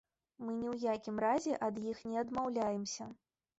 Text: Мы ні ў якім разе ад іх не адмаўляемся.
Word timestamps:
Мы 0.45 0.55
ні 0.61 0.67
ў 0.73 0.93
якім 0.95 1.21
разе 1.25 1.53
ад 1.69 1.79
іх 1.93 2.01
не 2.15 2.19
адмаўляемся. 2.25 3.11